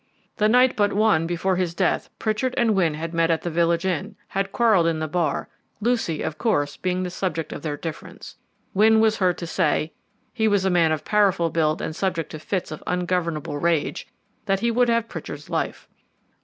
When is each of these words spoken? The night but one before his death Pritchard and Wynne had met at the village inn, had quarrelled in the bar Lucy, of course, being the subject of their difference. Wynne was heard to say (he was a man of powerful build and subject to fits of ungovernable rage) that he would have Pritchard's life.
The 0.37 0.49
night 0.49 0.75
but 0.75 0.93
one 0.93 1.27
before 1.27 1.57
his 1.57 1.75
death 1.75 2.09
Pritchard 2.17 2.55
and 2.57 2.73
Wynne 2.73 2.95
had 2.95 3.13
met 3.13 3.29
at 3.29 3.43
the 3.43 3.51
village 3.51 3.85
inn, 3.85 4.15
had 4.29 4.51
quarrelled 4.51 4.87
in 4.87 4.97
the 4.97 5.07
bar 5.07 5.47
Lucy, 5.79 6.23
of 6.23 6.39
course, 6.39 6.75
being 6.75 7.03
the 7.03 7.11
subject 7.11 7.53
of 7.53 7.61
their 7.61 7.77
difference. 7.77 8.35
Wynne 8.73 8.99
was 8.99 9.17
heard 9.17 9.37
to 9.37 9.45
say 9.45 9.93
(he 10.33 10.47
was 10.47 10.65
a 10.65 10.71
man 10.71 10.91
of 10.91 11.05
powerful 11.05 11.51
build 11.51 11.83
and 11.83 11.95
subject 11.95 12.31
to 12.31 12.39
fits 12.39 12.71
of 12.71 12.81
ungovernable 12.87 13.59
rage) 13.59 14.07
that 14.47 14.61
he 14.61 14.71
would 14.71 14.89
have 14.89 15.07
Pritchard's 15.07 15.51
life. 15.51 15.87